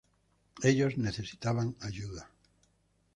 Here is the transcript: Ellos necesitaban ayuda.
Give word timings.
Ellos 0.63 0.97
necesitaban 0.97 1.75
ayuda. 1.81 2.27